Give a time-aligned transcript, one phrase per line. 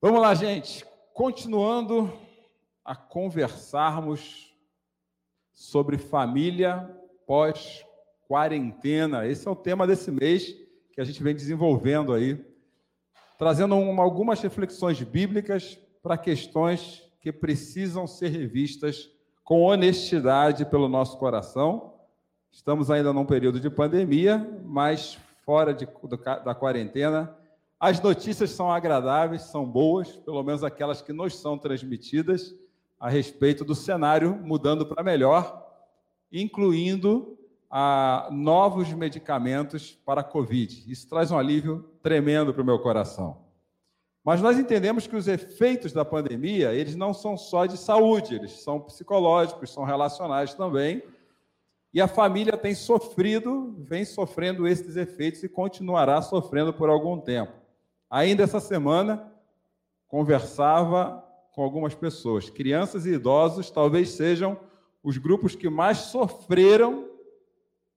[0.00, 0.86] Vamos lá, gente.
[1.12, 2.12] Continuando
[2.84, 4.54] a conversarmos
[5.52, 6.88] sobre família
[7.26, 9.26] pós-quarentena.
[9.26, 10.54] Esse é o tema desse mês
[10.92, 12.40] que a gente vem desenvolvendo aí,
[13.36, 19.10] trazendo uma, algumas reflexões bíblicas para questões que precisam ser revistas
[19.42, 21.94] com honestidade pelo nosso coração.
[22.52, 27.36] Estamos ainda num período de pandemia, mas fora de, do, da quarentena,
[27.80, 32.54] as notícias são agradáveis, são boas, pelo menos aquelas que nos são transmitidas
[32.98, 35.64] a respeito do cenário mudando para melhor,
[36.32, 37.38] incluindo
[37.70, 40.90] a novos medicamentos para a Covid.
[40.90, 43.46] Isso traz um alívio tremendo para o meu coração.
[44.24, 48.60] Mas nós entendemos que os efeitos da pandemia, eles não são só de saúde, eles
[48.60, 51.02] são psicológicos, são relacionais também.
[51.94, 57.52] E a família tem sofrido, vem sofrendo esses efeitos e continuará sofrendo por algum tempo.
[58.10, 59.32] Ainda essa semana,
[60.06, 62.48] conversava com algumas pessoas.
[62.48, 64.58] Crianças e idosos talvez sejam
[65.02, 67.08] os grupos que mais sofreram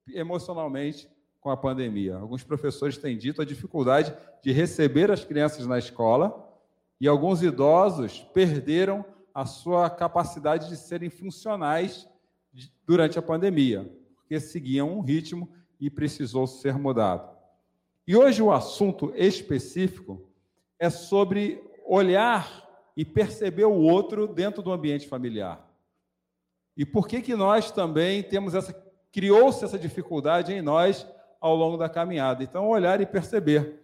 [0.07, 1.09] emocionalmente
[1.39, 2.17] com a pandemia.
[2.17, 6.47] Alguns professores têm dito a dificuldade de receber as crianças na escola
[6.99, 9.03] e alguns idosos perderam
[9.33, 12.07] a sua capacidade de serem funcionais
[12.85, 17.30] durante a pandemia, porque seguiam um ritmo e precisou ser mudado.
[18.11, 20.21] E hoje o assunto específico
[20.77, 25.65] é sobre olhar e perceber o outro dentro do ambiente familiar.
[26.75, 28.73] E por que que nós também temos essa
[29.13, 31.07] criou-se essa dificuldade em nós
[31.39, 32.43] ao longo da caminhada?
[32.43, 33.79] Então, olhar e perceber.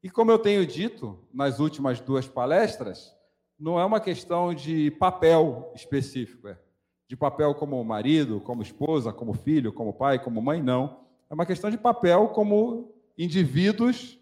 [0.00, 3.16] E como eu tenho dito nas últimas duas palestras,
[3.58, 6.56] não é uma questão de papel específico, é
[7.08, 11.00] de papel como marido, como esposa, como filho, como pai, como mãe, não.
[11.28, 14.18] É uma questão de papel como indivíduos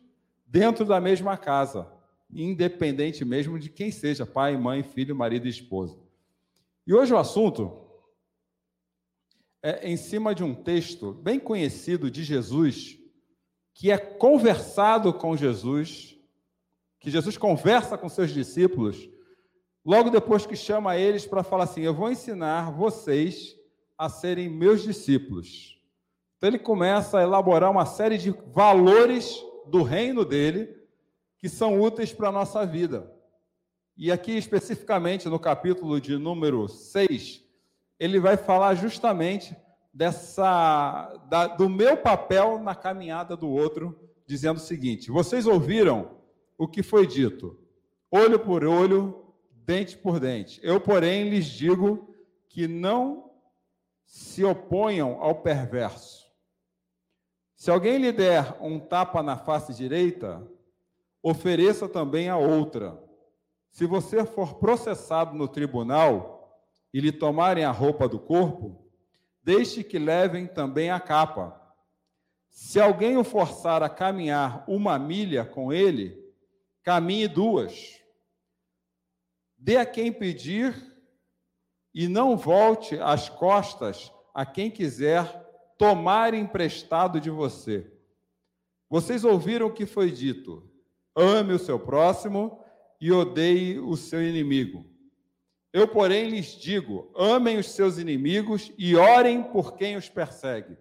[0.46, 1.90] dentro da mesma casa,
[2.30, 5.98] independente mesmo de quem seja, pai, mãe, filho, marido e esposa.
[6.86, 7.84] E hoje o assunto
[9.62, 12.98] é em cima de um texto bem conhecido de Jesus,
[13.72, 16.16] que é conversado com Jesus,
[17.00, 19.08] que Jesus conversa com seus discípulos,
[19.84, 23.56] logo depois que chama eles para falar assim: Eu vou ensinar vocês
[23.96, 25.80] a serem meus discípulos.
[26.36, 30.74] Então ele começa a elaborar uma série de valores do reino dele
[31.38, 33.10] que são úteis para a nossa vida.
[33.96, 37.44] E aqui, especificamente no capítulo de número 6,
[37.98, 39.56] ele vai falar justamente
[39.92, 43.96] dessa da, do meu papel na caminhada do outro,
[44.26, 46.10] dizendo o seguinte: vocês ouviram
[46.58, 47.58] o que foi dito,
[48.10, 49.24] olho por olho,
[49.64, 50.60] dente por dente.
[50.62, 52.14] Eu, porém, lhes digo
[52.48, 53.30] que não
[54.04, 56.23] se oponham ao perverso.
[57.56, 60.46] Se alguém lhe der um tapa na face direita,
[61.22, 63.02] ofereça também a outra.
[63.70, 66.62] Se você for processado no tribunal
[66.92, 68.88] e lhe tomarem a roupa do corpo,
[69.42, 71.60] deixe que levem também a capa.
[72.50, 76.32] Se alguém o forçar a caminhar uma milha com ele,
[76.82, 78.00] caminhe duas.
[79.56, 80.94] Dê a quem pedir
[81.92, 85.43] e não volte as costas a quem quiser
[85.78, 87.90] tomar emprestado de você.
[88.88, 90.68] Vocês ouviram o que foi dito:
[91.16, 92.62] ame o seu próximo
[93.00, 94.84] e odeie o seu inimigo.
[95.72, 100.76] Eu, porém, lhes digo: amem os seus inimigos e orem por quem os persegue.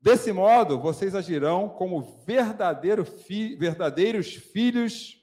[0.00, 5.22] Desse modo, vocês agirão como verdadeiro fi verdadeiros filhos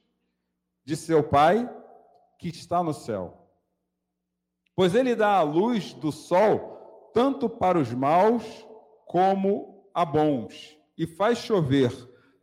[0.85, 1.67] de seu Pai
[2.37, 3.49] que está no céu.
[4.75, 8.66] Pois ele dá a luz do sol tanto para os maus
[9.07, 11.91] como a bons, e faz chover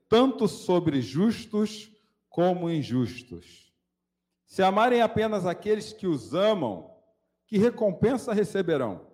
[0.09, 1.91] tanto sobre justos
[2.29, 3.73] como injustos.
[4.47, 6.91] Se amarem apenas aqueles que os amam,
[7.47, 9.13] que recompensa receberão?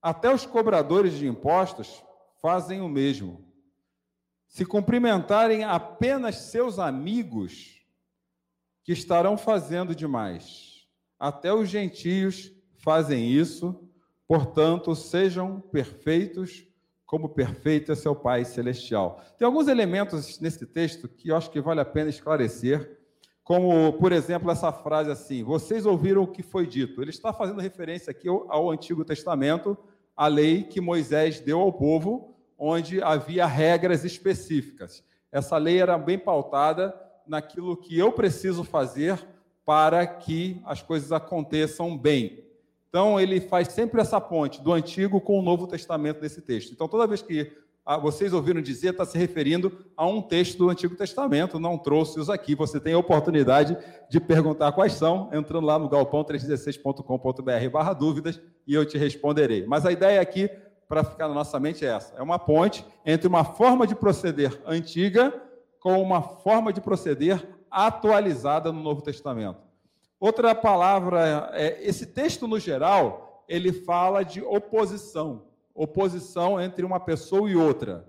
[0.00, 2.02] Até os cobradores de impostos
[2.40, 3.44] fazem o mesmo.
[4.46, 7.78] Se cumprimentarem apenas seus amigos,
[8.84, 10.88] que estarão fazendo demais.
[11.18, 13.87] Até os gentios fazem isso
[14.28, 16.68] Portanto, sejam perfeitos,
[17.06, 19.22] como perfeito é seu Pai celestial.
[19.38, 22.98] Tem alguns elementos nesse texto que eu acho que vale a pena esclarecer,
[23.42, 27.00] como, por exemplo, essa frase assim: Vocês ouviram o que foi dito.
[27.00, 29.74] Ele está fazendo referência aqui ao, Antigo Testamento,
[30.14, 35.02] a lei que Moisés deu ao povo, onde havia regras específicas.
[35.32, 36.94] Essa lei era bem pautada
[37.26, 39.26] naquilo que eu preciso fazer
[39.64, 42.47] para que as coisas aconteçam bem.
[42.88, 46.72] Então, ele faz sempre essa ponte do Antigo com o Novo Testamento nesse texto.
[46.72, 47.52] Então, toda vez que
[48.02, 52.54] vocês ouviram dizer, está se referindo a um texto do Antigo Testamento, não trouxe-os aqui.
[52.54, 53.78] Você tem a oportunidade
[54.10, 59.66] de perguntar quais são, entrando lá no galpão316.com.br barra dúvidas e eu te responderei.
[59.66, 60.50] Mas a ideia aqui,
[60.86, 64.60] para ficar na nossa mente, é essa: é uma ponte entre uma forma de proceder
[64.66, 65.32] antiga
[65.80, 69.67] com uma forma de proceder atualizada no Novo Testamento.
[70.20, 75.48] Outra palavra, é, esse texto no geral, ele fala de oposição
[75.78, 78.04] oposição entre uma pessoa e outra.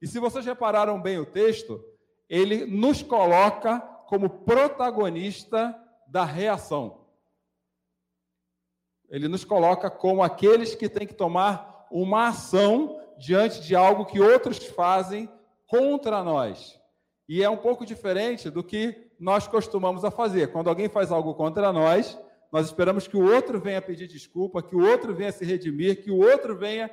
[0.00, 1.82] E se vocês repararam bem o texto,
[2.28, 3.78] ele nos coloca
[4.08, 5.74] como protagonista
[6.08, 7.06] da reação.
[9.08, 14.20] Ele nos coloca como aqueles que têm que tomar uma ação diante de algo que
[14.20, 15.30] outros fazem
[15.68, 16.80] contra nós.
[17.28, 20.48] E é um pouco diferente do que nós costumamos a fazer.
[20.48, 22.18] Quando alguém faz algo contra nós,
[22.50, 26.10] nós esperamos que o outro venha pedir desculpa, que o outro venha se redimir, que
[26.10, 26.90] o outro venha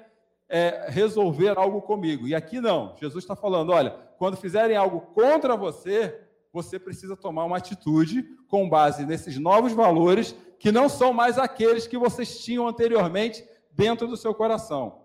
[0.48, 2.28] é, resolver algo comigo.
[2.28, 2.96] E aqui não.
[3.02, 3.90] Jesus está falando: olha,
[4.20, 6.22] quando fizerem algo contra você,
[6.54, 11.88] você precisa tomar uma atitude com base nesses novos valores que não são mais aqueles
[11.88, 15.02] que vocês tinham anteriormente dentro do seu coração.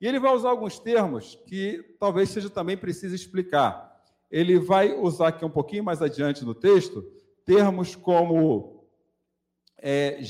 [0.00, 3.93] E ele vai usar alguns termos que talvez seja também preciso explicar.
[4.34, 7.06] Ele vai usar aqui um pouquinho mais adiante no texto
[7.46, 8.84] termos como
[9.80, 10.20] é,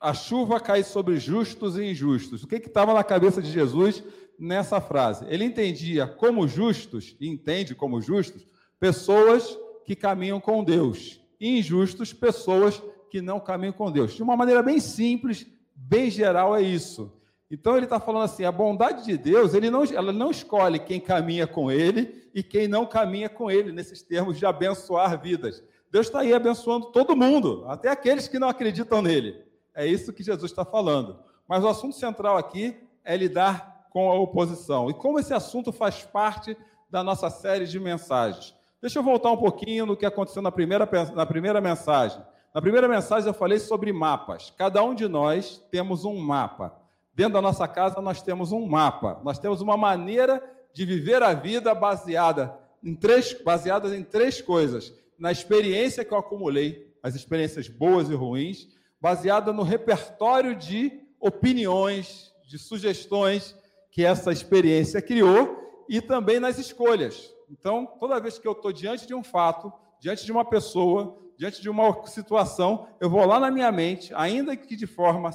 [0.00, 2.42] a chuva cai sobre justos e injustos.
[2.42, 4.02] O que estava na cabeça de Jesus
[4.38, 5.26] nessa frase?
[5.28, 8.46] Ele entendia como justos, entende como justos,
[8.80, 9.54] pessoas
[9.84, 14.14] que caminham com Deus, e injustos, pessoas que não caminham com Deus.
[14.14, 17.12] De uma maneira bem simples, bem geral, é isso.
[17.50, 20.98] Então ele está falando assim: a bondade de Deus, ele não, ela não escolhe quem
[20.98, 25.64] caminha com ele e quem não caminha com ele, nesses termos de abençoar vidas.
[25.90, 29.42] Deus está aí abençoando todo mundo, até aqueles que não acreditam nele.
[29.74, 31.18] É isso que Jesus está falando.
[31.48, 34.90] Mas o assunto central aqui é lidar com a oposição.
[34.90, 36.54] E como esse assunto faz parte
[36.90, 38.54] da nossa série de mensagens.
[38.82, 42.20] Deixa eu voltar um pouquinho no que aconteceu na primeira, na primeira mensagem.
[42.54, 44.52] Na primeira mensagem eu falei sobre mapas.
[44.58, 46.78] Cada um de nós temos um mapa.
[47.14, 49.22] Dentro da nossa casa nós temos um mapa.
[49.24, 50.42] Nós temos uma maneira
[50.76, 56.18] de viver a vida baseada em três, baseadas em três coisas: na experiência que eu
[56.18, 58.68] acumulei, as experiências boas e ruins,
[59.00, 63.56] baseada no repertório de opiniões, de sugestões
[63.90, 67.34] que essa experiência criou e também nas escolhas.
[67.50, 71.62] Então, toda vez que eu estou diante de um fato, diante de uma pessoa, diante
[71.62, 75.30] de uma situação, eu vou lá na minha mente, ainda que de forma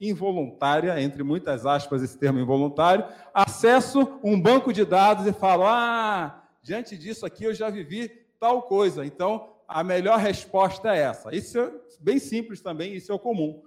[0.00, 3.04] involuntária, entre muitas aspas esse termo involuntário,
[3.34, 8.08] acesso um banco de dados e falo: ah, diante disso aqui eu já vivi
[8.38, 9.04] tal coisa.
[9.04, 11.34] Então, a melhor resposta é essa.
[11.34, 13.62] Isso é bem simples também, isso é o comum.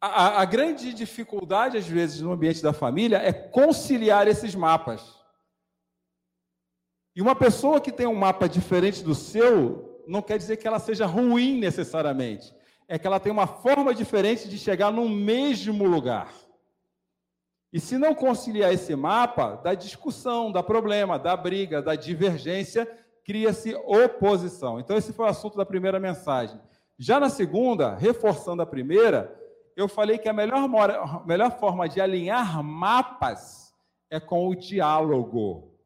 [0.00, 5.20] A, a, grande dificuldade, às vezes, no ambiente da família é conciliar esses mapas.
[7.14, 10.78] E uma pessoa que tem um mapa diferente do seu, não quer dizer que ela
[10.78, 12.54] seja ruim necessariamente.
[12.92, 16.32] É que ela tem uma forma diferente de chegar no mesmo lugar.
[17.72, 22.90] E se não conciliar esse mapa, dá discussão, dá problema, dá briga, dá divergência,
[23.24, 24.80] cria-se oposição.
[24.80, 26.60] Então, esse foi o assunto da primeira mensagem.
[26.98, 29.40] Já na segunda, reforçando a primeira,
[29.76, 30.68] eu falei que a melhor,
[31.24, 33.72] melhor forma de alinhar mapas
[34.10, 35.78] é com o diálogo.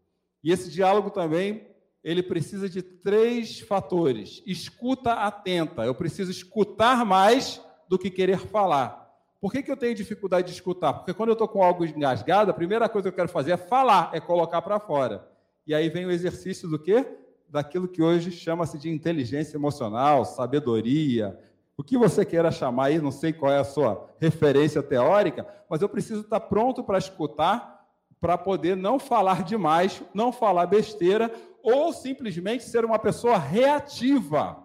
[0.42, 1.68] E esse diálogo também,
[2.04, 4.42] ele precisa de três fatores.
[4.46, 5.82] Escuta atenta.
[5.82, 9.02] Eu preciso escutar mais do que querer falar.
[9.40, 10.92] Por que, que eu tenho dificuldade de escutar?
[10.92, 13.56] Porque quando eu estou com algo engasgado, a primeira coisa que eu quero fazer é
[13.56, 15.26] falar, é colocar para fora.
[15.66, 17.06] E aí vem o exercício do quê?
[17.54, 21.38] daquilo que hoje chama-se de inteligência emocional, sabedoria,
[21.76, 25.80] o que você queira chamar aí, não sei qual é a sua referência teórica, mas
[25.80, 27.86] eu preciso estar pronto para escutar,
[28.20, 31.32] para poder não falar demais, não falar besteira,
[31.64, 34.62] ou simplesmente ser uma pessoa reativa.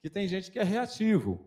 [0.00, 1.44] Que tem gente que é reativo.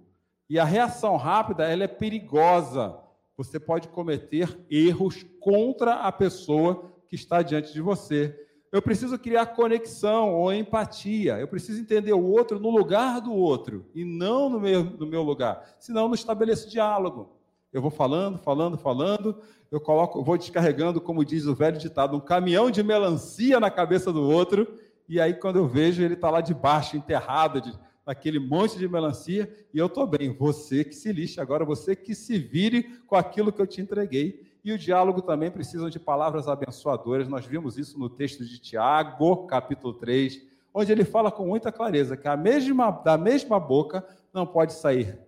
[0.49, 2.99] E a reação rápida, ela é perigosa.
[3.37, 8.37] Você pode cometer erros contra a pessoa que está diante de você.
[8.71, 11.39] Eu preciso criar conexão ou empatia.
[11.39, 15.23] Eu preciso entender o outro no lugar do outro e não no meu, no meu
[15.23, 15.77] lugar.
[15.79, 17.31] Senão, não estabeleço diálogo.
[17.75, 19.37] Eu vou falando, falando, falando.
[19.69, 24.13] Eu coloco, vou descarregando, como diz o velho ditado, um caminhão de melancia na cabeça
[24.13, 24.65] do outro.
[25.09, 27.77] E aí, quando eu vejo, ele está lá debaixo, enterrado, de,
[28.07, 30.33] naquele monte de melancia, e eu estou bem.
[30.37, 34.41] Você que se lixe agora, você que se vire com aquilo que eu te entreguei
[34.63, 37.27] e o diálogo também precisa de palavras abençoadoras.
[37.27, 40.41] Nós vimos isso no texto de Tiago, capítulo 3,
[40.73, 45.19] onde ele fala com muita clareza que a mesma, da mesma boca não pode sair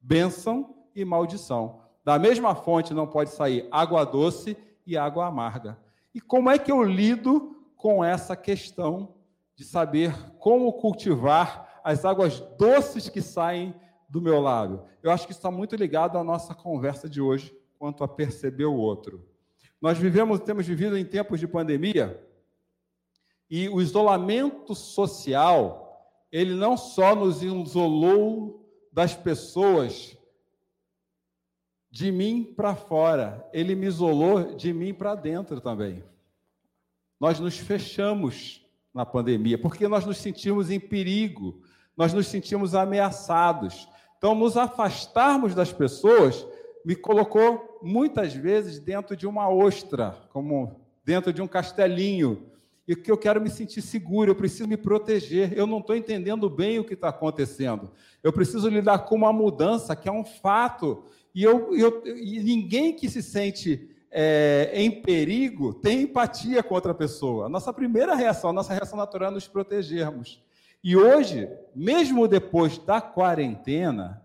[0.00, 1.80] bênção e maldição.
[2.04, 4.56] Da mesma fonte não pode sair água doce
[4.86, 5.78] e água amarga.
[6.14, 9.14] E como é que eu lido com essa questão
[9.54, 13.74] de saber como cultivar as águas doces que saem
[14.08, 14.82] do meu lábio?
[15.02, 18.76] Eu acho que está muito ligado à nossa conversa de hoje quanto a perceber o
[18.76, 19.26] outro.
[19.80, 22.20] Nós vivemos, temos vivido em tempos de pandemia
[23.50, 30.16] e o isolamento social, ele não só nos isolou das pessoas
[31.92, 36.02] de mim para fora, ele me isolou de mim para dentro também.
[37.20, 41.60] Nós nos fechamos na pandemia porque nós nos sentimos em perigo,
[41.94, 43.86] nós nos sentimos ameaçados.
[44.16, 46.46] Então, nos afastarmos das pessoas
[46.82, 52.46] me colocou muitas vezes dentro de uma ostra, como dentro de um castelinho,
[52.88, 56.48] e que eu quero me sentir seguro, eu preciso me proteger, eu não estou entendendo
[56.48, 57.90] bem o que está acontecendo.
[58.22, 62.94] Eu preciso lidar com uma mudança que é um fato, e, eu, eu, e ninguém
[62.94, 67.46] que se sente é, em perigo tem empatia com outra pessoa.
[67.46, 70.42] A nossa primeira reação, a nossa reação natural é nos protegermos.
[70.84, 74.22] E hoje, mesmo depois da quarentena,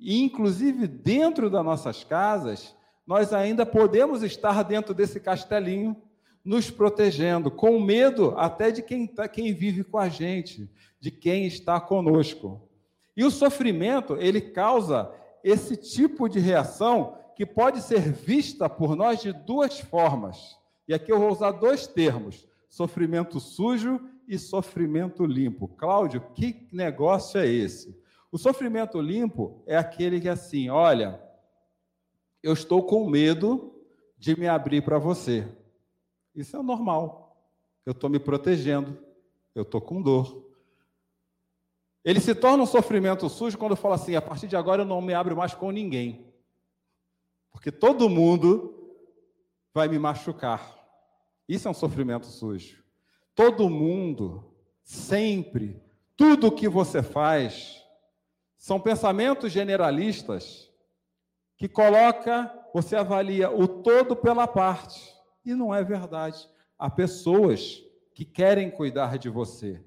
[0.00, 2.74] e inclusive dentro das nossas casas,
[3.06, 5.96] nós ainda podemos estar dentro desse castelinho,
[6.44, 11.46] nos protegendo, com medo até de quem, tá, quem vive com a gente, de quem
[11.46, 12.68] está conosco.
[13.16, 15.10] E o sofrimento, ele causa
[15.44, 20.58] esse tipo de reação que pode ser vista por nós de duas formas.
[20.88, 25.68] E aqui eu vou usar dois termos: sofrimento sujo e sofrimento limpo.
[25.68, 28.02] Cláudio, que negócio é esse?
[28.32, 31.22] O sofrimento limpo é aquele que é assim, olha,
[32.42, 33.72] eu estou com medo
[34.18, 35.46] de me abrir para você.
[36.34, 37.36] Isso é normal.
[37.84, 38.98] Eu estou me protegendo.
[39.54, 40.42] Eu estou com dor.
[42.04, 45.00] Ele se torna um sofrimento sujo quando fala assim: a partir de agora eu não
[45.00, 46.26] me abro mais com ninguém.
[47.50, 48.94] Porque todo mundo
[49.72, 50.74] vai me machucar.
[51.48, 52.84] Isso é um sofrimento sujo.
[53.34, 55.82] Todo mundo, sempre,
[56.16, 57.82] tudo o que você faz,
[58.56, 60.70] são pensamentos generalistas
[61.56, 65.14] que coloca, você avalia o todo pela parte.
[65.44, 66.48] E não é verdade.
[66.78, 67.82] Há pessoas
[68.12, 69.82] que querem cuidar de você.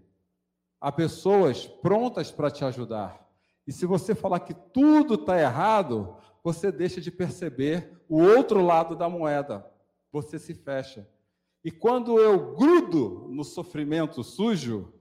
[0.80, 3.26] Há pessoas prontas para te ajudar.
[3.66, 8.96] E se você falar que tudo está errado, você deixa de perceber o outro lado
[8.96, 9.66] da moeda.
[10.12, 11.08] Você se fecha.
[11.64, 14.94] E quando eu grudo no sofrimento sujo,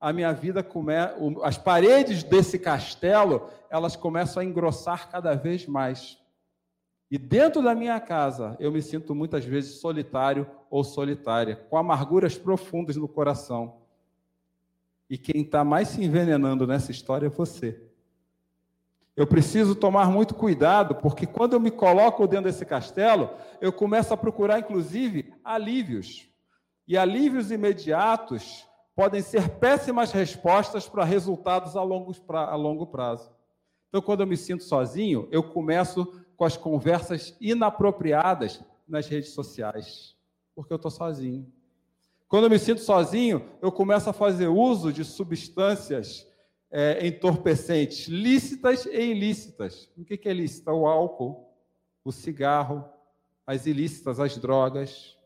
[0.00, 6.18] a minha vida começa, as paredes desse castelo, elas começam a engrossar cada vez mais.
[7.10, 12.36] E dentro da minha casa, eu me sinto muitas vezes solitário ou solitária, com amarguras
[12.36, 13.82] profundas no coração.
[15.08, 17.80] E quem está mais se envenenando nessa história é você.
[19.16, 24.12] Eu preciso tomar muito cuidado, porque quando eu me coloco dentro desse castelo, eu começo
[24.12, 26.28] a procurar, inclusive, alívios.
[26.86, 33.30] E alívios imediatos podem ser péssimas respostas para resultados a longo, a longo prazo.
[33.88, 36.04] Então, quando eu me sinto sozinho, eu começo
[36.36, 40.14] com as conversas inapropriadas nas redes sociais,
[40.54, 41.50] porque eu estou sozinho.
[42.28, 46.26] Quando eu me sinto sozinho, eu começo a fazer uso de substâncias
[46.70, 49.88] é, entorpecentes, lícitas e ilícitas.
[49.96, 50.72] O que é lícita?
[50.72, 51.48] O álcool,
[52.04, 52.84] o cigarro,
[53.46, 55.16] as ilícitas, as drogas.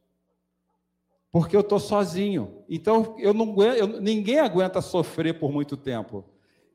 [1.32, 2.62] Porque eu estou sozinho.
[2.68, 6.24] Então, eu não, eu, ninguém aguenta sofrer por muito tempo.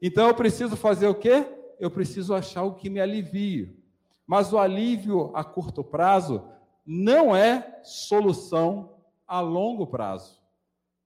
[0.01, 1.45] Então, eu preciso fazer o quê?
[1.79, 3.77] Eu preciso achar o que me alivie.
[4.25, 6.43] Mas o alívio a curto prazo
[6.83, 8.94] não é solução
[9.27, 10.41] a longo prazo.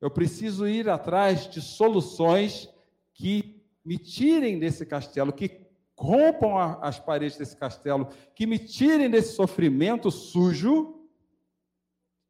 [0.01, 2.69] Eu preciso ir atrás de soluções
[3.13, 9.33] que me tirem desse castelo, que rompam as paredes desse castelo, que me tirem desse
[9.33, 10.95] sofrimento sujo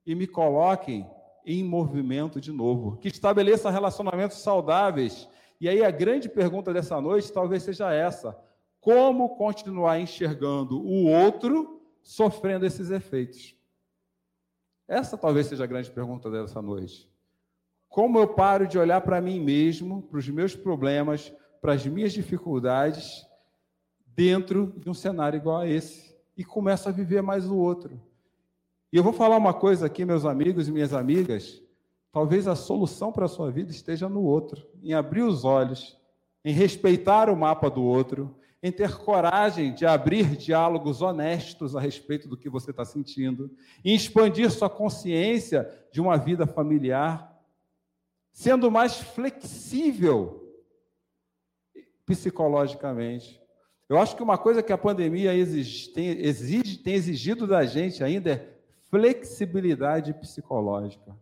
[0.06, 1.08] e me coloquem
[1.46, 5.30] em movimento de novo, que estabeleça relacionamentos saudáveis.
[5.62, 8.36] E aí a grande pergunta dessa noite talvez seja essa:
[8.82, 13.59] como continuar enxergando o outro sofrendo esses efeitos?
[14.90, 17.08] Essa talvez seja a grande pergunta dessa noite.
[17.88, 21.32] Como eu paro de olhar para mim mesmo, para os meus problemas,
[21.62, 23.24] para as minhas dificuldades,
[24.08, 28.02] dentro de um cenário igual a esse, e começo a viver mais o outro?
[28.92, 31.62] E eu vou falar uma coisa aqui, meus amigos e minhas amigas.
[32.12, 36.00] Talvez a solução para a sua vida esteja no outro, em abrir os olhos,
[36.44, 42.28] em respeitar o mapa do outro, em ter coragem de abrir diálogos honestos a respeito
[42.28, 43.50] do que você está sentindo,
[43.84, 47.38] em expandir sua consciência de uma vida familiar,
[48.32, 50.46] sendo mais flexível
[52.06, 53.42] psicologicamente.
[53.88, 58.04] Eu acho que uma coisa que a pandemia exige, tem, exige, tem exigido da gente
[58.04, 61.16] ainda é flexibilidade psicológica.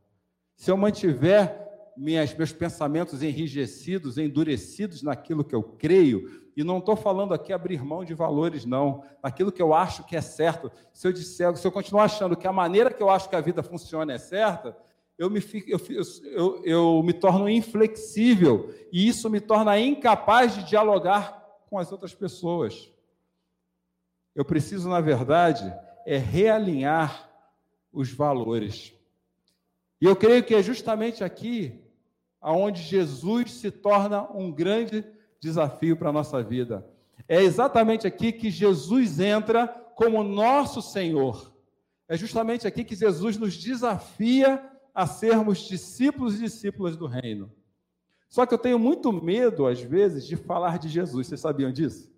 [0.55, 1.66] Se eu mantiver
[1.97, 7.83] minhas, meus pensamentos enrijecidos, endurecidos naquilo que eu creio, e não estou falando aqui abrir
[7.83, 10.71] mão de valores, não, naquilo que eu acho que é certo.
[10.91, 13.41] Se eu disser, se eu continuar achando que a maneira que eu acho que a
[13.41, 14.75] vida funciona é certa,
[15.17, 15.79] eu me, eu,
[16.23, 22.13] eu, eu me torno inflexível, e isso me torna incapaz de dialogar com as outras
[22.13, 22.91] pessoas.
[24.35, 25.71] Eu preciso, na verdade,
[26.05, 27.29] é realinhar
[27.91, 28.93] os valores.
[29.99, 31.83] E eu creio que é justamente aqui
[32.41, 35.05] aonde Jesus se torna um grande
[35.39, 36.87] desafio para a nossa vida.
[37.27, 41.51] É exatamente aqui que Jesus entra como nosso Senhor.
[42.07, 44.63] É justamente aqui que Jesus nos desafia
[44.93, 47.51] a sermos discípulos e discípulas do reino.
[48.29, 51.27] Só que eu tenho muito medo, às vezes, de falar de Jesus.
[51.27, 52.11] Vocês sabiam disso?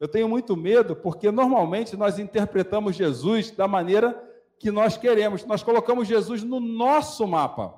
[0.00, 4.22] Eu tenho muito medo porque normalmente nós interpretamos Jesus da maneira
[4.58, 5.44] que nós queremos.
[5.44, 7.74] Nós colocamos Jesus no nosso mapa.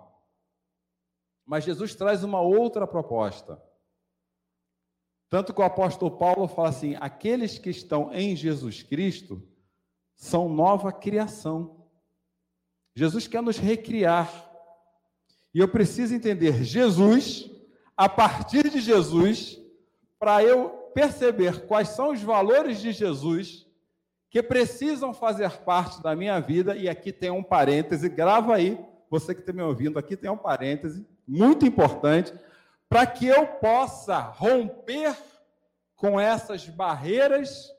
[1.51, 3.61] Mas Jesus traz uma outra proposta.
[5.29, 9.43] Tanto que o apóstolo Paulo fala assim: aqueles que estão em Jesus Cristo
[10.15, 11.89] são nova criação.
[12.95, 14.49] Jesus quer nos recriar.
[15.53, 17.51] E eu preciso entender Jesus,
[17.97, 19.61] a partir de Jesus,
[20.21, 23.67] para eu perceber quais são os valores de Jesus
[24.31, 28.79] que precisam fazer parte da minha vida, e aqui tem um parêntese, grava aí,
[29.11, 32.33] você que está me ouvindo, aqui tem um parêntese muito importante,
[32.89, 35.17] para que eu possa romper
[35.95, 37.71] com essas barreiras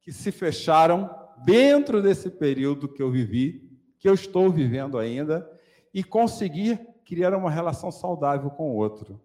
[0.00, 1.10] que se fecharam
[1.44, 5.50] dentro desse período que eu vivi, que eu estou vivendo ainda,
[5.92, 9.20] e conseguir criar uma relação saudável com o outro.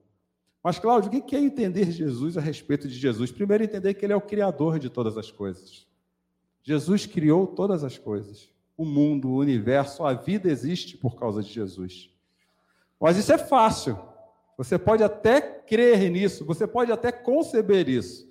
[0.64, 3.32] Mas, Cláudio, o que é entender Jesus a respeito de Jesus?
[3.32, 5.88] Primeiro, entender que Ele é o Criador de todas as coisas.
[6.62, 8.50] Jesus criou todas as coisas.
[8.78, 12.10] O mundo, o universo, a vida existe por causa de Jesus.
[13.00, 13.98] Mas isso é fácil.
[14.58, 18.30] Você pode até crer nisso, você pode até conceber isso.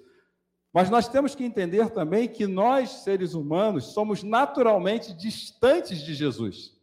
[0.72, 6.78] Mas nós temos que entender também que nós, seres humanos, somos naturalmente distantes de Jesus.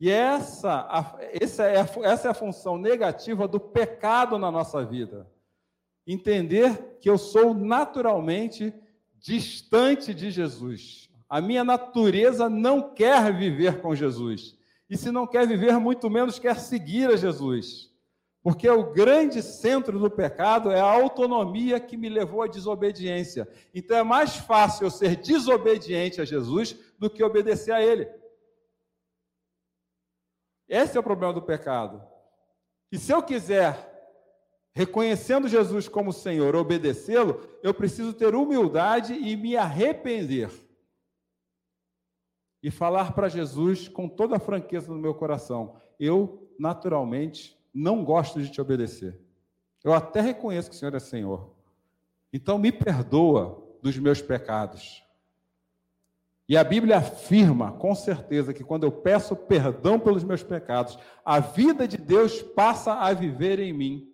[0.00, 5.30] E essa, essa, é a, essa é a função negativa do pecado na nossa vida.
[6.06, 8.72] Entender que eu sou naturalmente
[9.20, 11.10] distante de Jesus.
[11.28, 14.57] A minha natureza não quer viver com Jesus.
[14.88, 17.92] E se não quer viver, muito menos quer seguir a Jesus.
[18.42, 23.48] Porque o grande centro do pecado é a autonomia que me levou à desobediência.
[23.74, 28.08] Então é mais fácil eu ser desobediente a Jesus do que obedecer a Ele.
[30.68, 32.02] Esse é o problema do pecado.
[32.90, 33.86] E se eu quiser,
[34.74, 40.50] reconhecendo Jesus como Senhor, obedecê-lo, eu preciso ter humildade e me arrepender.
[42.62, 48.40] E falar para Jesus com toda a franqueza no meu coração: eu, naturalmente, não gosto
[48.40, 49.20] de te obedecer.
[49.84, 51.54] Eu até reconheço que o Senhor é Senhor.
[52.32, 55.04] Então me perdoa dos meus pecados.
[56.48, 61.40] E a Bíblia afirma com certeza que quando eu peço perdão pelos meus pecados, a
[61.40, 64.12] vida de Deus passa a viver em mim.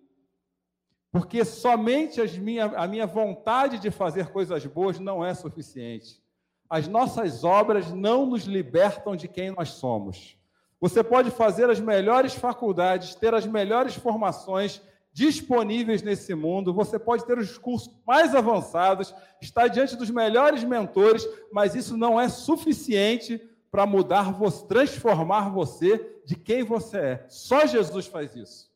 [1.11, 6.21] Porque somente minha, a minha vontade de fazer coisas boas não é suficiente.
[6.69, 10.37] As nossas obras não nos libertam de quem nós somos.
[10.79, 14.81] Você pode fazer as melhores faculdades, ter as melhores formações,
[15.15, 21.25] disponíveis nesse mundo, você pode ter os cursos mais avançados, estar diante dos melhores mentores,
[21.53, 23.39] mas isso não é suficiente
[23.71, 27.25] para mudar, você, transformar você de quem você é.
[27.29, 28.69] Só Jesus faz isso.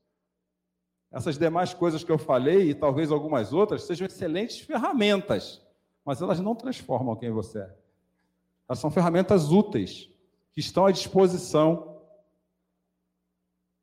[1.12, 5.62] Essas demais coisas que eu falei, e talvez algumas outras, sejam excelentes ferramentas,
[6.06, 7.76] mas elas não transformam quem você é.
[8.68, 10.10] Elas são ferramentas úteis,
[10.54, 12.02] que estão à disposição.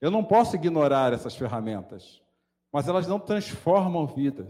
[0.01, 2.23] Eu não posso ignorar essas ferramentas
[2.77, 4.49] mas elas não transformam vidas.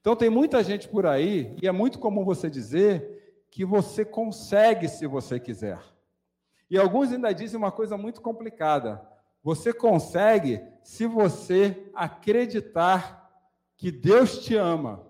[0.00, 4.88] Então tem muita gente por aí, e é muito comum você dizer que você consegue
[4.88, 5.82] se você quiser.
[6.70, 9.02] E alguns ainda dizem uma coisa muito complicada.
[9.42, 13.28] Você consegue se você acreditar
[13.76, 15.04] que Deus te ama.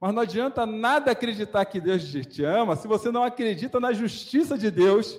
[0.00, 4.58] Mas não adianta nada acreditar que Deus te ama se você não acredita na justiça
[4.58, 5.18] de Deus,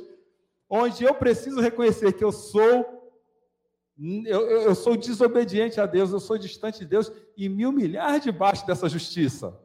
[0.69, 2.97] onde eu preciso reconhecer que eu sou
[4.25, 8.65] eu, eu, sou desobediente a Deus, eu sou distante de Deus e me humilhar debaixo
[8.67, 9.59] dessa justiça.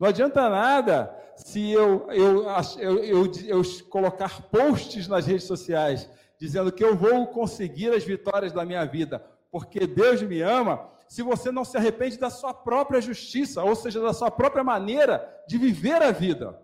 [0.00, 2.44] Não adianta nada se eu, eu,
[2.78, 8.64] eu, eu, colocar posts nas redes sociais dizendo que eu vou conseguir as vitórias da
[8.64, 13.62] minha vida, porque Deus me ama, se você não se arrepende da sua própria justiça,
[13.62, 16.60] ou seja, da sua própria maneira de viver a vida.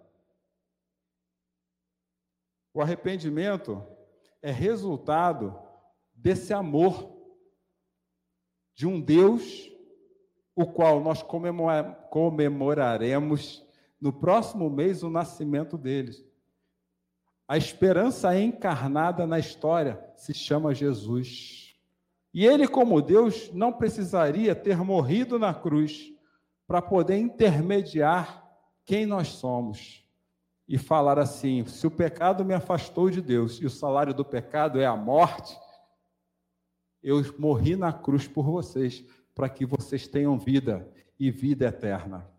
[2.72, 3.84] O arrependimento
[4.40, 5.58] é resultado
[6.14, 7.18] desse amor
[8.74, 9.68] de um Deus,
[10.54, 13.66] o qual nós comemoraremos
[14.00, 16.24] no próximo mês o nascimento deles.
[17.46, 21.59] A esperança encarnada na história se chama Jesus.
[22.32, 26.12] E ele, como Deus, não precisaria ter morrido na cruz
[26.66, 28.48] para poder intermediar
[28.84, 30.06] quem nós somos
[30.68, 34.80] e falar assim: se o pecado me afastou de Deus e o salário do pecado
[34.80, 35.58] é a morte,
[37.02, 40.88] eu morri na cruz por vocês, para que vocês tenham vida
[41.18, 42.30] e vida eterna.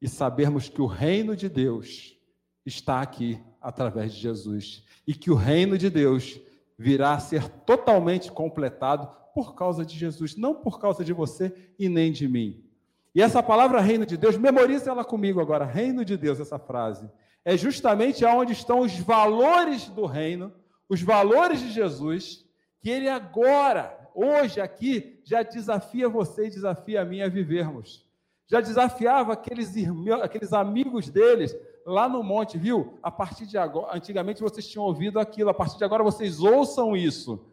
[0.00, 2.16] E sabermos que o reino de Deus
[2.64, 6.38] está aqui através de Jesus e que o reino de Deus
[6.78, 11.88] virá a ser totalmente completado por causa de Jesus, não por causa de você e
[11.88, 12.64] nem de mim.
[13.14, 17.08] E essa palavra reino de Deus, memorize ela comigo agora, reino de Deus, essa frase.
[17.44, 20.52] É justamente aonde estão os valores do reino,
[20.88, 22.44] os valores de Jesus,
[22.80, 28.04] que ele agora, hoje aqui, já desafia você e desafia a mim a vivermos.
[28.46, 31.56] Já desafiava aqueles, irmãos, aqueles amigos deles
[31.86, 32.98] lá no monte, viu?
[33.02, 36.96] A partir de agora, antigamente vocês tinham ouvido aquilo, a partir de agora vocês ouçam
[36.96, 37.46] isso.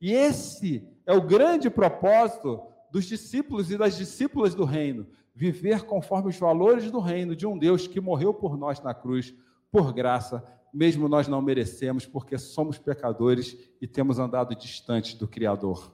[0.00, 6.30] E esse é o grande propósito dos discípulos e das discípulas do reino, viver conforme
[6.30, 9.34] os valores do reino de um Deus que morreu por nós na cruz,
[9.70, 15.92] por graça, mesmo nós não merecemos, porque somos pecadores e temos andado distante do Criador.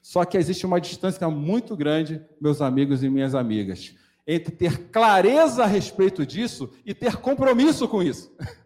[0.00, 3.94] Só que existe uma distância muito grande, meus amigos e minhas amigas,
[4.26, 8.34] entre ter clareza a respeito disso e ter compromisso com isso.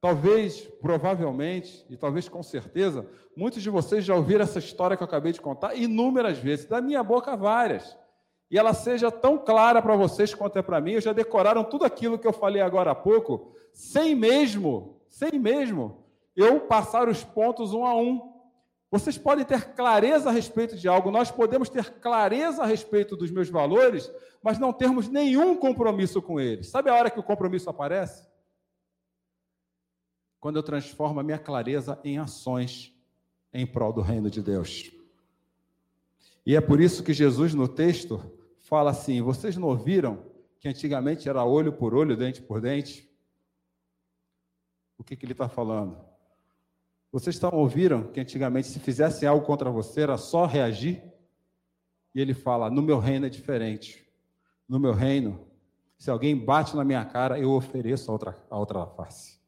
[0.00, 5.06] Talvez, provavelmente, e talvez com certeza, muitos de vocês já ouviram essa história que eu
[5.06, 7.96] acabei de contar inúmeras vezes, da minha boca várias.
[8.50, 12.18] E ela seja tão clara para vocês quanto é para mim, já decoraram tudo aquilo
[12.18, 16.04] que eu falei agora há pouco, sem mesmo, sem mesmo
[16.36, 18.33] eu passar os pontos um a um.
[18.94, 23.28] Vocês podem ter clareza a respeito de algo, nós podemos ter clareza a respeito dos
[23.28, 24.08] meus valores,
[24.40, 26.68] mas não termos nenhum compromisso com eles.
[26.68, 28.24] Sabe a hora que o compromisso aparece?
[30.38, 32.96] Quando eu transformo a minha clareza em ações
[33.52, 34.92] em prol do reino de Deus.
[36.46, 38.22] E é por isso que Jesus, no texto,
[38.60, 40.24] fala assim: vocês não ouviram
[40.60, 43.10] que antigamente era olho por olho, dente por dente?
[44.96, 46.13] O que, que ele está falando?
[47.14, 51.00] Vocês estão ouviram que antigamente, se fizessem algo contra você, era só reagir?
[52.12, 54.04] E ele fala: No meu reino é diferente.
[54.68, 55.38] No meu reino,
[55.96, 59.38] se alguém bate na minha cara, eu ofereço a outra, a outra face.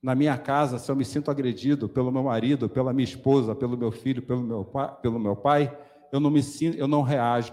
[0.00, 3.76] Na minha casa, se eu me sinto agredido pelo meu marido, pela minha esposa, pelo
[3.76, 5.76] meu filho, pelo meu pai, pelo meu pai
[6.12, 7.52] eu não me sinto, eu não reajo.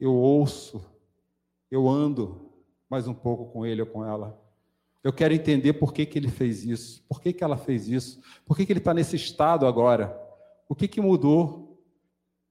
[0.00, 0.84] Eu ouço,
[1.70, 2.50] eu ando
[2.88, 4.49] mais um pouco com ele ou com ela.
[5.02, 8.20] Eu quero entender por que, que ele fez isso, por que, que ela fez isso,
[8.44, 10.14] por que, que ele está nesse estado agora,
[10.68, 11.82] o que, que mudou,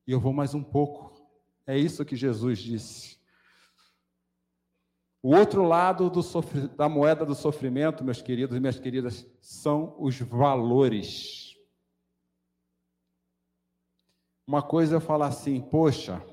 [0.08, 1.14] e eu vou mais um pouco.
[1.66, 3.20] É isso que Jesus disse.
[5.22, 6.12] O outro lado
[6.76, 11.56] da moeda do sofrimento, meus queridos e minhas queridas, são os valores.
[14.48, 16.26] Uma coisa é eu falar assim, poxa.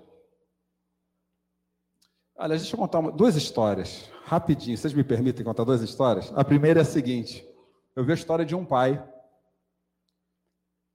[2.36, 3.10] Aliás, deixa eu contar uma...
[3.10, 6.32] duas histórias rapidinho, vocês me permitem contar duas histórias?
[6.34, 7.46] A primeira é a seguinte:
[7.94, 9.02] eu vi a história de um pai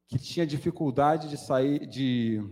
[0.08, 2.44] que tinha dificuldade de sair de.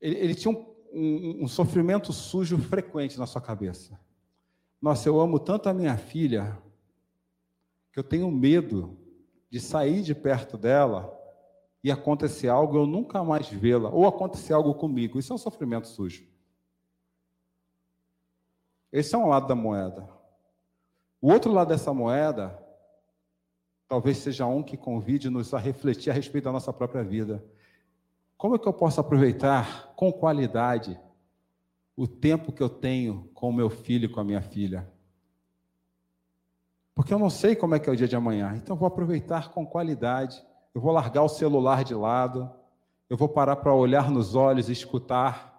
[0.00, 3.98] Ele, ele tinha um, um, um, sofrimento sujo frequente na sua cabeça.
[4.80, 6.56] Nossa, eu amo tanto a minha filha
[7.92, 8.96] que eu tenho medo
[9.50, 11.12] de sair de perto dela
[11.82, 15.18] e acontecer algo eu nunca mais vê-la, ou acontecer algo comigo.
[15.18, 16.29] Isso é um sofrimento sujo.
[18.92, 20.08] Esse é um lado da moeda.
[21.20, 22.58] O outro lado dessa moeda,
[23.86, 27.44] talvez seja um que convide-nos a refletir a respeito da nossa própria vida.
[28.36, 30.98] Como é que eu posso aproveitar com qualidade
[31.96, 34.90] o tempo que eu tenho com o meu filho e com a minha filha?
[36.94, 38.86] Porque eu não sei como é que é o dia de amanhã, então eu vou
[38.86, 40.42] aproveitar com qualidade.
[40.74, 42.50] Eu vou largar o celular de lado,
[43.08, 45.49] eu vou parar para olhar nos olhos e escutar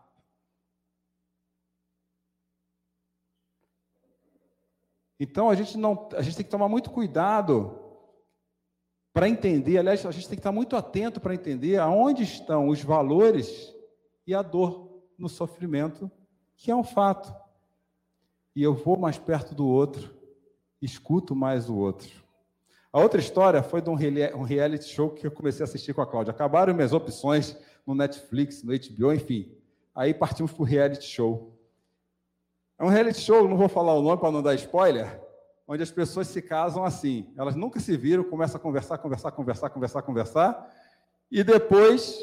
[5.23, 7.79] Então a gente não, a gente tem que tomar muito cuidado
[9.13, 12.81] para entender, aliás, a gente tem que estar muito atento para entender aonde estão os
[12.81, 13.71] valores
[14.25, 16.09] e a dor no sofrimento,
[16.57, 17.31] que é um fato.
[18.55, 20.11] E eu vou mais perto do outro,
[20.81, 22.09] escuto mais o outro.
[22.91, 26.07] A outra história foi de um reality show que eu comecei a assistir com a
[26.07, 26.31] Cláudia.
[26.31, 27.55] Acabaram minhas opções
[27.85, 29.55] no Netflix, no HBO, enfim.
[29.93, 31.60] Aí partimos para o reality show.
[32.81, 35.21] É um reality show, não vou falar o nome para não dar spoiler,
[35.67, 37.31] onde as pessoas se casam assim.
[37.37, 40.75] Elas nunca se viram, começam a conversar, conversar, conversar, conversar, conversar,
[41.29, 42.19] e depois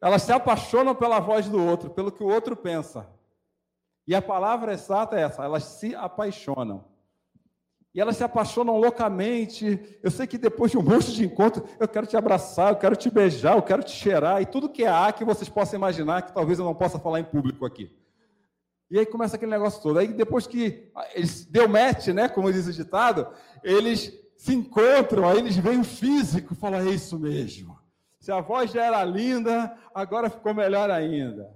[0.00, 3.08] elas se apaixonam pela voz do outro, pelo que o outro pensa.
[4.06, 6.84] E a palavra exata é essa: elas se apaixonam.
[7.92, 9.98] E elas se apaixonam loucamente.
[10.00, 12.94] Eu sei que depois de um monte de encontro, eu quero te abraçar, eu quero
[12.94, 16.32] te beijar, eu quero te cheirar, e tudo que há que vocês possam imaginar, que
[16.32, 17.90] talvez eu não possa falar em público aqui.
[18.92, 19.98] E aí começa aquele negócio todo.
[19.98, 23.26] Aí depois que eles deu match, né, como diz o ditado,
[23.64, 27.78] eles se encontram, aí eles veem o físico, falam, é isso mesmo.
[28.20, 31.50] Se a voz já era linda, agora ficou melhor ainda.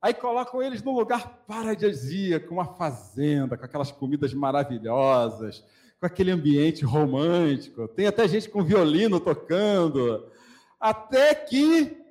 [0.00, 5.62] Aí colocam eles num lugar paradisíaco, uma fazenda, com aquelas comidas maravilhosas,
[6.00, 7.86] com aquele ambiente romântico.
[7.86, 10.26] Tem até gente com violino tocando.
[10.80, 12.02] Até que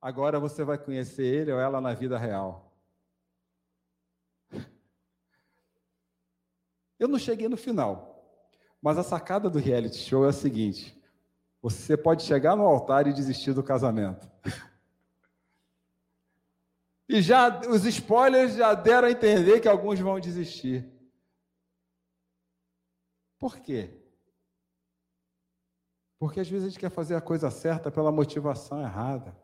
[0.00, 2.65] agora você vai conhecer ele ou ela na vida real.
[6.98, 8.24] Eu não cheguei no final,
[8.80, 10.96] mas a sacada do reality show é a seguinte:
[11.60, 14.30] você pode chegar no altar e desistir do casamento.
[17.08, 20.84] E já os spoilers já deram a entender que alguns vão desistir.
[23.38, 23.96] Por quê?
[26.18, 29.36] Porque às vezes a gente quer fazer a coisa certa pela motivação errada.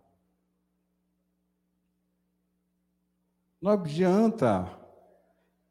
[3.60, 4.81] Não adianta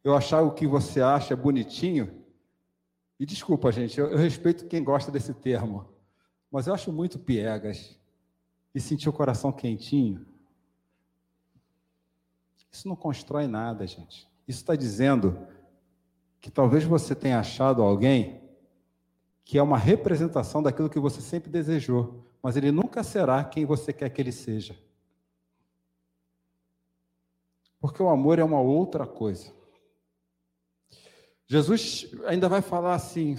[0.03, 2.23] eu achar o que você acha bonitinho.
[3.19, 5.87] E desculpa, gente, eu, eu respeito quem gosta desse termo,
[6.51, 7.99] mas eu acho muito piegas.
[8.73, 10.25] E sentir o coração quentinho
[12.71, 14.27] isso não constrói nada, gente.
[14.47, 15.45] Isso está dizendo
[16.39, 18.41] que talvez você tenha achado alguém
[19.43, 23.91] que é uma representação daquilo que você sempre desejou, mas ele nunca será quem você
[23.91, 24.77] quer que ele seja.
[27.79, 29.51] Porque o amor é uma outra coisa.
[31.51, 33.35] Jesus ainda vai falar assim: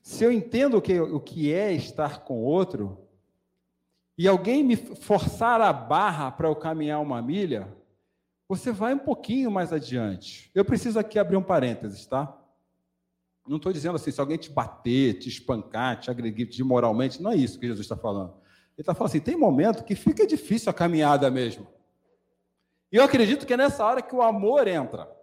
[0.00, 2.96] se eu entendo o que, o que é estar com outro,
[4.16, 7.66] e alguém me forçar a barra para eu caminhar uma milha,
[8.48, 10.48] você vai um pouquinho mais adiante.
[10.54, 12.32] Eu preciso aqui abrir um parênteses, tá?
[13.44, 17.34] Não estou dizendo assim, se alguém te bater, te espancar, te agredir moralmente, não é
[17.34, 18.32] isso que Jesus está falando.
[18.76, 21.66] Ele está falando assim: tem momento que fica difícil a caminhada mesmo.
[22.92, 25.18] E eu acredito que é nessa hora que o amor entra.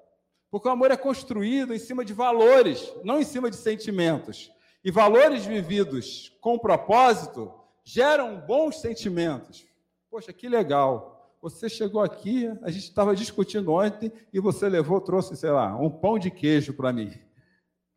[0.49, 4.51] Porque o amor é construído em cima de valores, não em cima de sentimentos.
[4.83, 9.65] E valores vividos com propósito geram bons sentimentos.
[10.09, 11.35] Poxa, que legal.
[11.41, 15.89] Você chegou aqui, a gente estava discutindo ontem e você levou, trouxe, sei lá, um
[15.89, 17.11] pão de queijo para mim.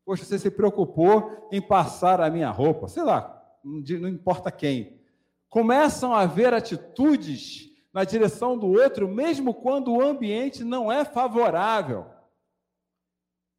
[0.05, 5.01] Poxa, você se preocupou em passar a minha roupa, sei lá, não importa quem.
[5.49, 12.07] Começam a haver atitudes na direção do outro, mesmo quando o ambiente não é favorável.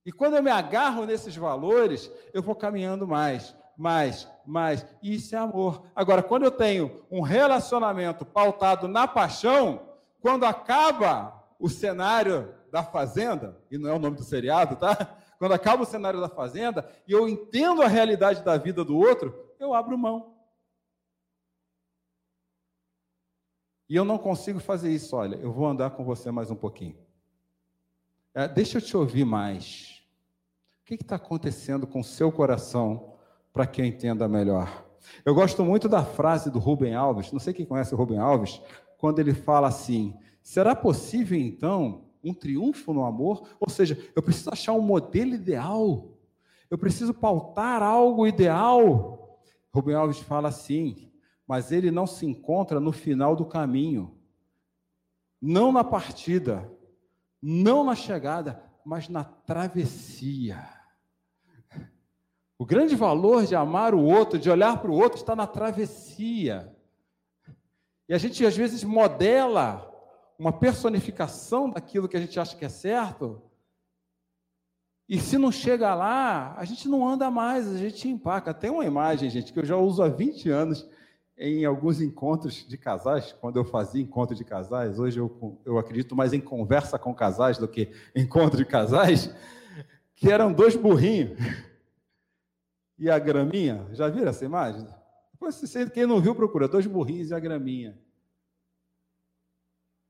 [0.06, 4.86] E quando eu me agarro nesses valores, eu vou caminhando mais mais, mais.
[5.02, 5.84] Isso é amor.
[5.96, 9.82] Agora, quando eu tenho um relacionamento pautado na paixão,
[10.22, 14.96] quando acaba o cenário da fazenda, e não é o nome do seriado, tá?
[15.42, 19.34] Quando acaba o cenário da fazenda e eu entendo a realidade da vida do outro,
[19.60, 20.36] eu abro mão.
[23.90, 25.16] E eu não consigo fazer isso.
[25.16, 26.96] Olha, eu vou andar com você mais um pouquinho.
[28.36, 29.91] É, deixa eu te ouvir mais.
[30.98, 33.14] Que está acontecendo com o seu coração
[33.54, 34.86] para que eu entenda melhor.
[35.24, 38.62] Eu gosto muito da frase do Rubem Alves, não sei quem conhece o Rubem Alves,
[38.98, 43.48] quando ele fala assim: será possível então um triunfo no amor?
[43.58, 46.12] Ou seja, eu preciso achar um modelo ideal,
[46.70, 49.40] eu preciso pautar algo ideal.
[49.74, 51.10] Rubem Alves fala assim,
[51.48, 54.20] mas ele não se encontra no final do caminho,
[55.42, 56.70] não na partida,
[57.42, 60.81] não na chegada, mas na travessia.
[62.62, 66.72] O grande valor de amar o outro, de olhar para o outro, está na travessia.
[68.08, 69.92] E a gente às vezes modela
[70.38, 73.42] uma personificação daquilo que a gente acha que é certo.
[75.10, 78.54] E se não chega lá, a gente não anda mais, a gente empaca.
[78.54, 80.88] Tem uma imagem, gente, que eu já uso há 20 anos
[81.36, 86.16] em alguns encontros de casais, quando eu fazia encontro de casais, hoje eu, eu acredito
[86.16, 89.34] mais em conversa com casais do que encontro de casais,
[90.14, 91.71] que eram dois burrinhos
[93.02, 93.88] e a graminha.
[93.94, 94.88] Já viram essa imagem?
[95.92, 96.68] Quem não viu, procura.
[96.68, 98.00] Dois burrinhos e a graminha.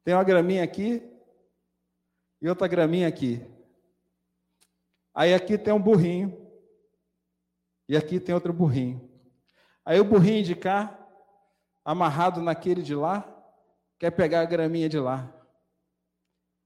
[0.03, 1.01] Tem uma graminha aqui
[2.41, 3.41] e outra graminha aqui.
[5.13, 6.37] Aí aqui tem um burrinho
[7.87, 9.09] e aqui tem outro burrinho.
[9.85, 10.99] Aí o burrinho de cá,
[11.85, 13.25] amarrado naquele de lá,
[13.97, 15.33] quer pegar a graminha de lá.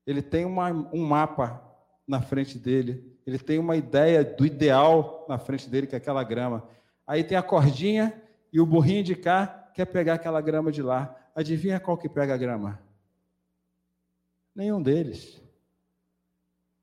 [0.08, 1.65] ele tem uma, um mapa
[2.08, 6.24] na frente dele, ele tem uma ideia do ideal na frente dele, que é aquela
[6.24, 6.68] grama.
[7.08, 8.22] Aí tem a cordinha
[8.54, 11.16] e o burrinho de cá quer pegar aquela grama de lá.
[11.36, 12.80] Adivinha qual que pega a grama?
[14.56, 15.42] Nenhum deles.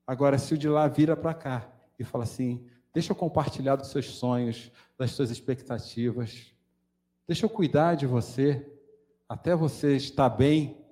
[0.06, 3.88] Agora, se o de lá vira para cá e fala assim: deixa eu compartilhar dos
[3.88, 6.52] seus sonhos, das suas expectativas,
[7.26, 8.70] deixa eu cuidar de você,
[9.28, 10.84] até você estar bem.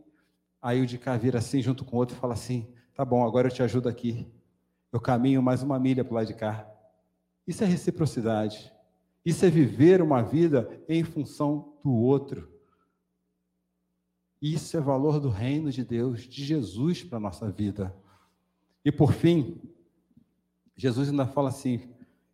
[0.62, 3.24] Aí o de cá vira assim, junto com o outro, e fala assim: tá bom,
[3.24, 4.30] agora eu te ajudo aqui.
[4.92, 6.70] Eu caminho mais uma milha para o lado de cá.
[7.46, 8.70] Isso é reciprocidade.
[9.24, 12.52] Isso é viver uma vida em função do outro.
[14.38, 17.96] Isso é valor do reino de Deus, de Jesus para a nossa vida.
[18.84, 19.58] E por fim,
[20.76, 21.88] Jesus ainda fala assim: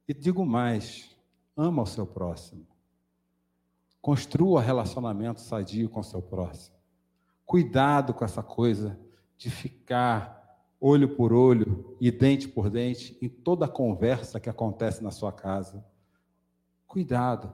[0.09, 1.17] e digo mais,
[1.57, 2.67] ama o seu próximo.
[4.03, 6.75] Construa relacionamento sadio com o seu próximo.
[7.45, 8.99] Cuidado com essa coisa
[9.39, 10.37] de ficar
[10.81, 15.85] olho por olho e dente por dente em toda conversa que acontece na sua casa.
[16.87, 17.53] Cuidado.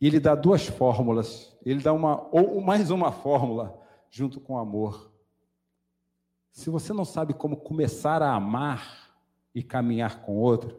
[0.00, 1.56] E ele dá duas fórmulas.
[1.64, 3.78] Ele dá uma ou mais uma fórmula
[4.10, 5.12] junto com o amor.
[6.52, 9.12] Se você não sabe como começar a amar
[9.54, 10.78] e caminhar com outro,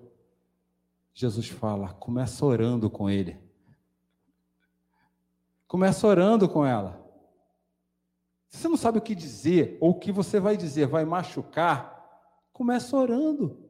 [1.13, 3.37] Jesus fala: começa orando com ele.
[5.67, 7.08] Começa orando com ela.
[8.49, 11.99] Se você não sabe o que dizer, ou o que você vai dizer vai machucar,
[12.51, 13.69] começa orando.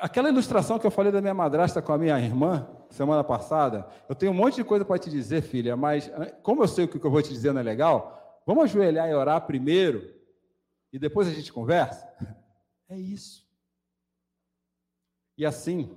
[0.00, 4.14] Aquela ilustração que eu falei da minha madrasta com a minha irmã semana passada, eu
[4.14, 6.10] tenho um monte de coisa para te dizer, filha, mas
[6.42, 9.14] como eu sei o que eu vou te dizer não é legal, vamos ajoelhar e
[9.14, 10.12] orar primeiro
[10.92, 12.06] e depois a gente conversa?
[12.88, 13.48] É isso.
[15.38, 15.96] E assim,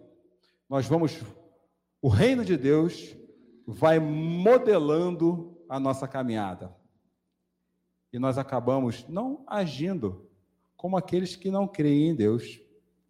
[0.70, 1.22] nós vamos,
[2.02, 3.14] o reino de Deus
[3.66, 6.76] vai modelando a nossa caminhada.
[8.14, 10.30] E nós acabamos não agindo
[10.78, 12.66] como aqueles que não creem em Deus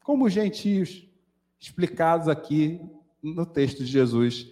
[0.06, 1.10] como gentios,
[1.60, 2.80] explicados aqui
[3.24, 4.52] no texto de Jesus.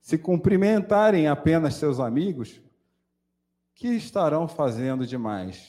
[0.00, 2.58] Se cumprimentarem apenas seus amigos,
[3.74, 5.68] que estarão fazendo demais?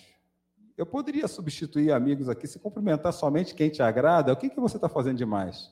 [0.77, 4.77] Eu poderia substituir amigos aqui, se cumprimentar somente quem te agrada, o que, que você
[4.77, 5.69] está fazendo demais?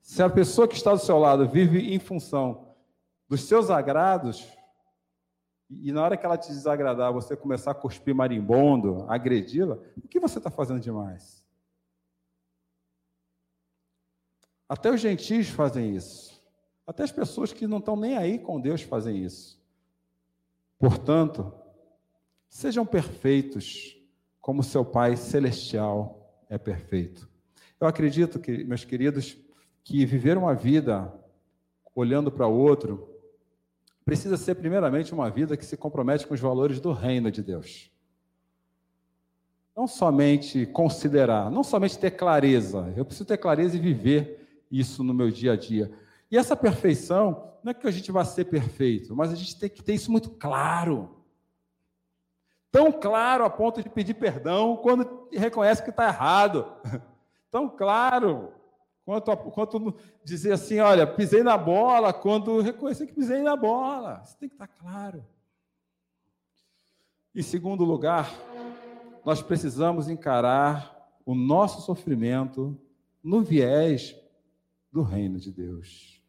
[0.00, 2.67] Se a pessoa que está do seu lado vive em função
[3.28, 4.48] dos seus agrados,
[5.70, 10.18] e na hora que ela te desagradar, você começar a cuspir marimbondo, agredi-la, o que
[10.18, 11.44] você está fazendo demais?
[14.66, 16.42] Até os gentios fazem isso.
[16.86, 19.60] Até as pessoas que não estão nem aí com Deus fazem isso.
[20.78, 21.52] Portanto,
[22.48, 24.00] sejam perfeitos,
[24.40, 27.28] como seu Pai celestial é perfeito.
[27.78, 29.36] Eu acredito que, meus queridos,
[29.84, 31.12] que viver uma vida
[31.94, 33.17] olhando para o outro
[34.08, 37.90] precisa ser, primeiramente, uma vida que se compromete com os valores do reino de Deus.
[39.76, 45.12] Não somente considerar, não somente ter clareza, eu preciso ter clareza e viver isso no
[45.12, 45.92] meu dia a dia.
[46.30, 49.68] E essa perfeição, não é que a gente vá ser perfeito, mas a gente tem
[49.68, 51.22] que ter isso muito claro.
[52.72, 56.66] Tão claro a ponto de pedir perdão quando reconhece que está errado.
[57.50, 58.54] Tão claro
[59.08, 64.20] quanto, quanto dizer assim: olha, pisei na bola, quando reconhecer que pisei na bola.
[64.22, 65.24] Isso tem que estar claro.
[67.34, 68.30] Em segundo lugar,
[69.24, 72.78] nós precisamos encarar o nosso sofrimento
[73.24, 74.14] no viés
[74.92, 76.22] do reino de Deus.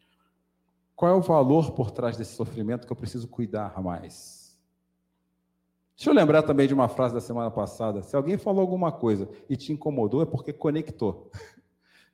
[0.96, 4.58] Qual é o valor por trás desse sofrimento que eu preciso cuidar mais?
[5.98, 8.02] Deixa eu lembrar também de uma frase da semana passada.
[8.04, 11.30] Se alguém falou alguma coisa e te incomodou, é porque conectou.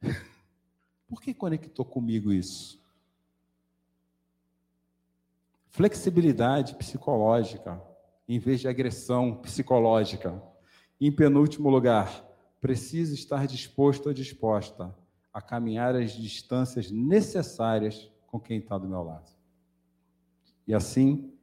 [1.07, 2.83] por que conectou comigo isso?
[5.69, 7.81] Flexibilidade psicológica,
[8.27, 10.41] em vez de agressão psicológica.
[10.99, 12.25] Em penúltimo lugar,
[12.61, 14.95] preciso estar disposto ou disposta
[15.33, 19.29] a caminhar as distâncias necessárias com quem está do meu lado.
[20.65, 21.33] E assim,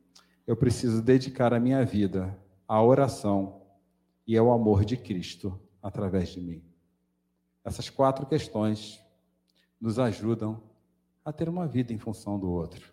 [0.47, 3.63] eu preciso dedicar a minha vida à oração
[4.27, 6.63] e ao amor de Cristo através de mim.
[7.65, 9.02] Essas quatro questões
[9.83, 10.63] nos ajudam
[11.25, 12.93] a ter uma vida em função do outro,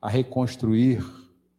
[0.00, 1.02] a reconstruir,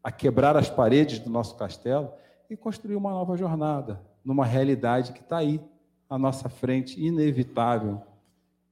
[0.04, 2.12] a quebrar as paredes do nosso castelo
[2.48, 5.60] e construir uma nova jornada numa realidade que está aí
[6.08, 8.00] à nossa frente, inevitável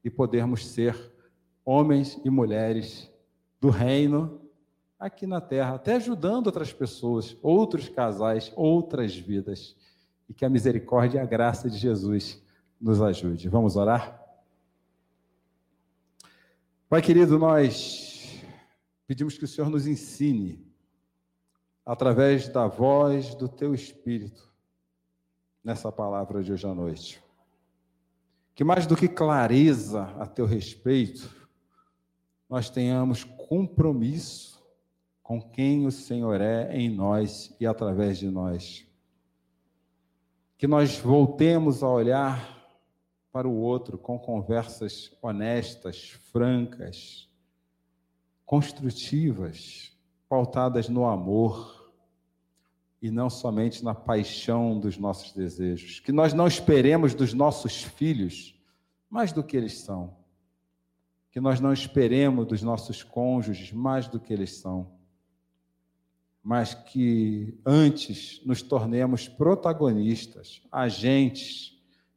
[0.04, 0.96] e podermos ser
[1.66, 3.12] homens e mulheres
[3.60, 4.40] do reino
[5.00, 9.76] aqui na terra, até ajudando outras pessoas, outros casais, outras vidas.
[10.30, 12.42] E que a misericórdia e a graça de Jesus
[12.80, 13.50] nos ajude.
[13.50, 14.25] Vamos orar?
[16.88, 18.40] Pai querido, nós
[19.08, 20.64] pedimos que o Senhor nos ensine
[21.84, 24.54] através da voz do teu Espírito,
[25.64, 27.24] nessa palavra de hoje à noite.
[28.54, 31.28] Que mais do que clareza a teu respeito,
[32.48, 34.64] nós tenhamos compromisso
[35.24, 38.86] com quem o Senhor é em nós e através de nós.
[40.56, 42.55] Que nós voltemos a olhar
[43.36, 47.28] para o outro com conversas honestas, francas,
[48.46, 49.92] construtivas,
[50.30, 51.92] pautadas no amor
[53.02, 56.00] e não somente na paixão dos nossos desejos.
[56.00, 58.58] Que nós não esperemos dos nossos filhos
[59.10, 60.16] mais do que eles são.
[61.30, 64.94] Que nós não esperemos dos nossos cônjuges mais do que eles são.
[66.42, 71.75] Mas que antes nos tornemos protagonistas, agentes,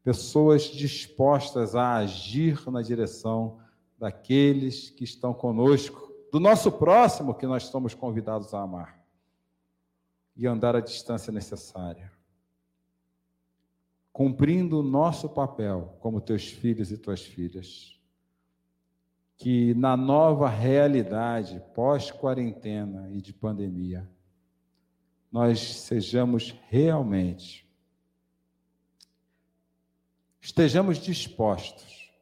[0.09, 3.59] pessoas dispostas a agir na direção
[3.98, 9.04] daqueles que estão conosco, do nosso próximo que nós somos convidados a amar
[10.34, 12.11] e andar a distância necessária,
[14.11, 18.00] cumprindo o nosso papel como teus filhos e tuas filhas.
[19.36, 24.11] Que na nova realidade pós-quarentena e de pandemia,
[25.30, 27.67] nós sejamos realmente
[30.41, 32.12] estejamos dispostos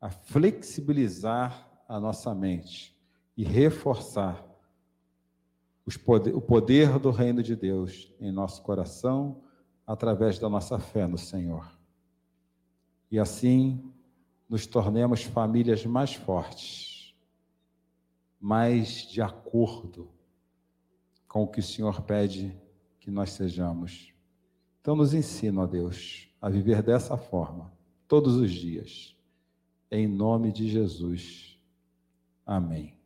[0.00, 2.96] a flexibilizar a nossa mente
[3.36, 4.44] e reforçar
[6.04, 9.42] poder, o poder do reino de Deus em nosso coração
[9.86, 11.78] através da nossa fé no Senhor.
[13.10, 13.92] E assim
[14.48, 17.14] nos tornemos famílias mais fortes,
[18.40, 20.10] mais de acordo
[21.28, 22.54] com o que o Senhor pede
[22.98, 24.12] que nós sejamos.
[24.80, 27.72] Então, nos ensina, ó Deus, a viver dessa forma,
[28.08, 29.16] todos os dias.
[29.88, 31.56] Em nome de Jesus.
[32.44, 33.01] Amém.